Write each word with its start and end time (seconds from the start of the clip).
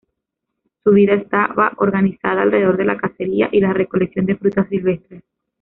Su 0.83 0.93
vida 0.93 1.13
estaba 1.13 1.73
organizada 1.77 2.41
alrededor 2.41 2.75
de 2.75 2.85
la 2.85 2.97
cacería 2.97 3.49
y 3.51 3.59
la 3.59 3.71
recolección 3.71 4.25
de 4.25 4.35
frutas 4.35 4.67
silvestres. 4.67 5.23